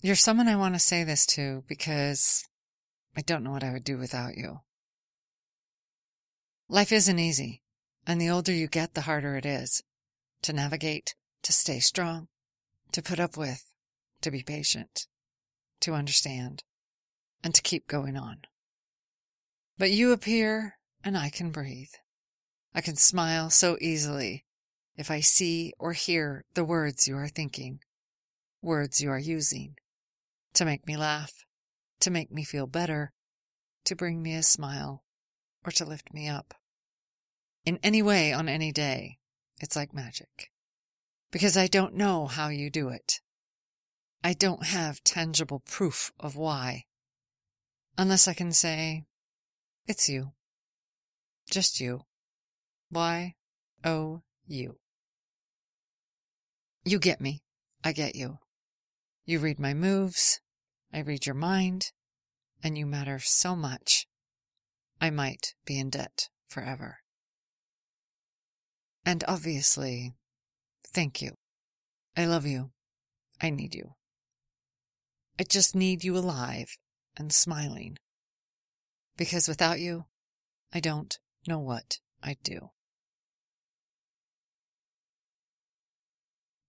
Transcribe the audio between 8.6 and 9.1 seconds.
get, the